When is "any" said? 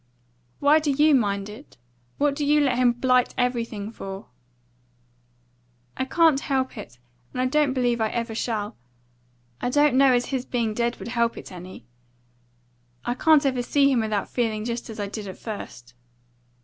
11.51-11.85